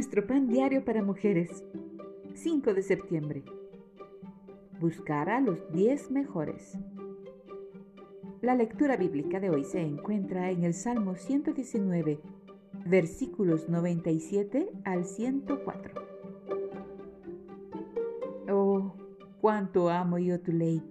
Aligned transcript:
Nuestro 0.00 0.26
pan 0.26 0.48
diario 0.48 0.82
para 0.82 1.02
mujeres. 1.02 1.62
5 2.32 2.72
de 2.72 2.82
septiembre. 2.82 3.44
Buscar 4.80 5.28
a 5.28 5.42
los 5.42 5.70
10 5.72 6.10
mejores. 6.10 6.78
La 8.40 8.54
lectura 8.54 8.96
bíblica 8.96 9.40
de 9.40 9.50
hoy 9.50 9.62
se 9.62 9.82
encuentra 9.82 10.50
en 10.50 10.64
el 10.64 10.72
Salmo 10.72 11.16
119, 11.16 12.18
versículos 12.86 13.68
97 13.68 14.70
al 14.84 15.04
104. 15.04 15.92
Oh, 18.50 18.94
cuánto 19.42 19.90
amo 19.90 20.16
yo 20.16 20.40
tu 20.40 20.52
ley. 20.52 20.82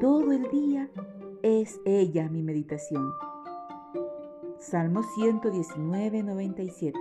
Todo 0.00 0.30
el 0.30 0.48
día 0.48 0.88
es 1.42 1.80
ella 1.84 2.28
mi 2.28 2.44
meditación. 2.44 3.10
Salmo 4.60 5.02
119, 5.02 6.22
97. 6.22 6.96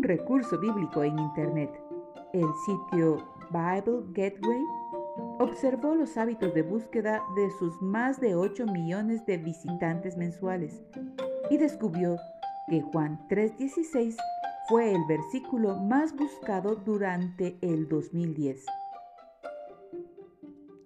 Un 0.00 0.04
recurso 0.04 0.58
bíblico 0.58 1.04
en 1.04 1.18
Internet, 1.18 1.78
el 2.32 2.48
sitio 2.64 3.18
Bible 3.50 4.00
Gateway, 4.14 4.64
observó 5.38 5.94
los 5.94 6.16
hábitos 6.16 6.54
de 6.54 6.62
búsqueda 6.62 7.22
de 7.36 7.50
sus 7.58 7.82
más 7.82 8.18
de 8.18 8.34
8 8.34 8.64
millones 8.64 9.26
de 9.26 9.36
visitantes 9.36 10.16
mensuales 10.16 10.82
y 11.50 11.58
descubrió 11.58 12.16
que 12.70 12.80
Juan 12.80 13.28
3:16 13.28 14.16
fue 14.70 14.94
el 14.94 15.04
versículo 15.06 15.76
más 15.76 16.16
buscado 16.16 16.76
durante 16.76 17.58
el 17.60 17.86
2010. 17.86 18.64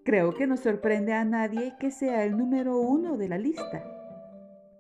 Creo 0.04 0.34
que 0.34 0.48
no 0.48 0.56
sorprende 0.56 1.12
a 1.12 1.24
nadie 1.24 1.76
que 1.78 1.92
sea 1.92 2.24
el 2.24 2.36
número 2.36 2.80
uno 2.80 3.16
de 3.16 3.28
la 3.28 3.38
lista. 3.38 3.84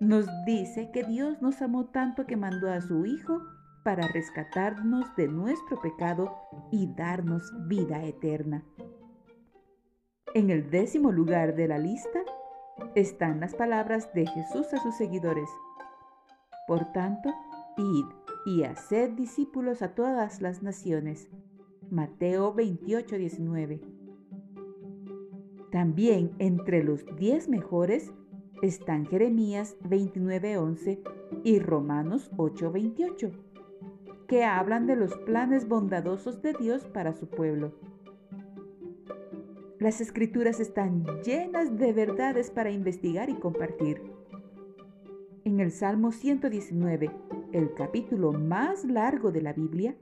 Nos 0.00 0.26
dice 0.44 0.90
que 0.90 1.04
Dios 1.04 1.40
nos 1.40 1.62
amó 1.62 1.84
tanto 1.84 2.26
que 2.26 2.36
mandó 2.36 2.68
a 2.68 2.80
su 2.80 3.06
Hijo 3.06 3.40
para 3.84 4.08
rescatarnos 4.08 5.14
de 5.14 5.28
nuestro 5.28 5.80
pecado 5.80 6.34
y 6.72 6.92
darnos 6.94 7.52
vida 7.68 8.02
eterna. 8.02 8.64
En 10.34 10.50
el 10.50 10.70
décimo 10.70 11.12
lugar 11.12 11.54
de 11.54 11.68
la 11.68 11.78
lista 11.78 12.20
están 12.94 13.40
las 13.40 13.54
palabras 13.54 14.12
de 14.14 14.26
Jesús 14.26 14.72
a 14.72 14.82
sus 14.82 14.96
seguidores. 14.96 15.48
Por 16.66 16.90
tanto, 16.92 17.32
id 17.76 18.06
y 18.46 18.64
haced 18.64 19.10
discípulos 19.10 19.82
a 19.82 19.94
todas 19.94 20.40
las 20.40 20.62
naciones. 20.62 21.30
Mateo 21.90 22.52
28, 22.52 23.16
19. 23.16 23.80
También 25.70 26.32
entre 26.38 26.82
los 26.82 27.04
diez 27.16 27.48
mejores 27.48 28.12
están 28.62 29.06
Jeremías 29.06 29.76
29:11 29.82 31.00
y 31.42 31.58
Romanos 31.58 32.30
8:28, 32.36 33.32
que 34.26 34.44
hablan 34.44 34.86
de 34.86 34.96
los 34.96 35.16
planes 35.18 35.68
bondadosos 35.68 36.42
de 36.42 36.52
Dios 36.54 36.84
para 36.86 37.12
su 37.12 37.28
pueblo. 37.28 37.72
Las 39.78 40.00
escrituras 40.00 40.60
están 40.60 41.04
llenas 41.24 41.76
de 41.78 41.92
verdades 41.92 42.50
para 42.50 42.70
investigar 42.70 43.28
y 43.28 43.34
compartir. 43.34 44.02
En 45.44 45.60
el 45.60 45.72
Salmo 45.72 46.10
119, 46.10 47.10
el 47.52 47.74
capítulo 47.74 48.32
más 48.32 48.84
largo 48.84 49.30
de 49.30 49.42
la 49.42 49.52
Biblia, 49.52 49.94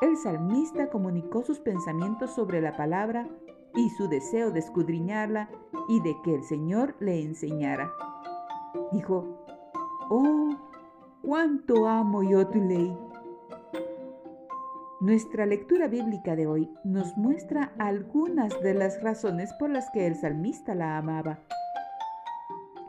el 0.00 0.16
salmista 0.16 0.88
comunicó 0.88 1.42
sus 1.42 1.58
pensamientos 1.58 2.34
sobre 2.34 2.60
la 2.60 2.76
palabra 2.76 3.28
y 3.74 3.90
su 3.90 4.08
deseo 4.08 4.50
de 4.50 4.60
escudriñarla 4.60 5.50
y 5.88 6.00
de 6.00 6.16
que 6.22 6.34
el 6.34 6.44
Señor 6.44 6.94
le 7.00 7.20
enseñara. 7.22 7.92
Dijo, 8.92 9.44
Oh, 10.08 10.56
cuánto 11.22 11.86
amo 11.86 12.22
yo 12.22 12.46
tu 12.46 12.58
ley. 12.60 12.96
Nuestra 15.08 15.46
lectura 15.46 15.88
bíblica 15.88 16.36
de 16.36 16.46
hoy 16.46 16.68
nos 16.84 17.16
muestra 17.16 17.72
algunas 17.78 18.60
de 18.60 18.74
las 18.74 19.02
razones 19.02 19.50
por 19.54 19.70
las 19.70 19.88
que 19.88 20.06
el 20.06 20.14
salmista 20.14 20.74
la 20.74 20.98
amaba. 20.98 21.38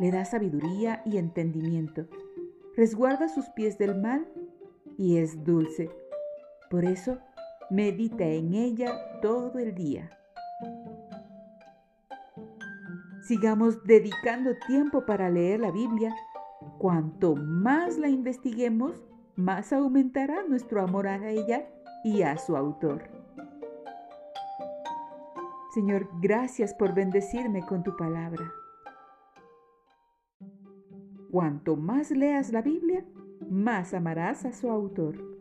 Le 0.01 0.11
da 0.11 0.25
sabiduría 0.25 1.01
y 1.05 1.17
entendimiento, 1.17 2.07
resguarda 2.75 3.29
sus 3.29 3.47
pies 3.51 3.77
del 3.77 3.95
mal 3.95 4.27
y 4.97 5.15
es 5.15 5.45
dulce. 5.45 5.89
Por 6.69 6.83
eso, 6.83 7.19
medita 7.69 8.25
en 8.25 8.53
ella 8.53 8.91
todo 9.21 9.57
el 9.57 9.73
día. 9.73 10.11
Sigamos 13.21 13.81
dedicando 13.85 14.57
tiempo 14.67 15.05
para 15.05 15.29
leer 15.29 15.61
la 15.61 15.71
Biblia. 15.71 16.13
Cuanto 16.79 17.37
más 17.37 17.97
la 17.97 18.09
investiguemos, 18.09 19.05
más 19.37 19.71
aumentará 19.71 20.43
nuestro 20.43 20.81
amor 20.81 21.07
a 21.07 21.29
ella 21.29 21.65
y 22.03 22.21
a 22.21 22.37
su 22.37 22.55
autor. 22.55 23.03
Señor, 25.73 26.09
gracias 26.19 26.73
por 26.73 26.93
bendecirme 26.93 27.65
con 27.65 27.83
tu 27.83 27.95
palabra. 27.95 28.51
Cuanto 31.31 31.75
más 31.75 32.09
leas 32.09 32.51
la 32.51 32.61
Biblia, 32.61 33.05
más 33.49 33.93
amarás 33.93 34.45
a 34.45 34.51
su 34.51 34.69
autor. 34.69 35.38